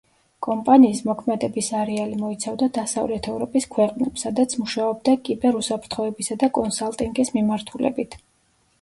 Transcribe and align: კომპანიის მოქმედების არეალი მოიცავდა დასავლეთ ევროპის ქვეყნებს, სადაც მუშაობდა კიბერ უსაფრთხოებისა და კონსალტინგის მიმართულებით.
კომპანიის 0.45 1.01
მოქმედების 1.09 1.69
არეალი 1.81 2.17
მოიცავდა 2.21 2.71
დასავლეთ 2.79 3.31
ევროპის 3.35 3.69
ქვეყნებს, 3.77 4.25
სადაც 4.29 4.59
მუშაობდა 4.65 5.17
კიბერ 5.31 5.63
უსაფრთხოებისა 5.63 6.43
და 6.47 6.55
კონსალტინგის 6.61 7.37
მიმართულებით. 7.41 8.23